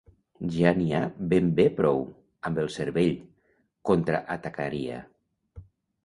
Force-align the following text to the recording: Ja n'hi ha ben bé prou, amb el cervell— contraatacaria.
Ja 0.53 0.69
n'hi 0.77 0.85
ha 0.99 0.99
ben 1.33 1.49
bé 1.59 1.65
prou, 1.79 1.99
amb 2.49 2.61
el 2.63 2.71
cervell— 2.75 3.11
contraatacaria. 3.91 4.97